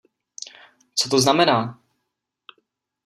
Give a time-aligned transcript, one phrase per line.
[0.95, 1.79] Co to znamená?